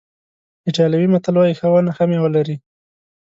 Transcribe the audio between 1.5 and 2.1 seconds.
ښه ونه ښه